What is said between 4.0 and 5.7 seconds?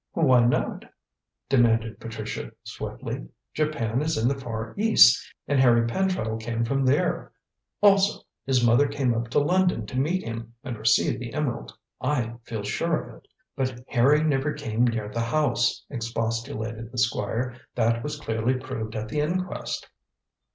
is in the Far East, and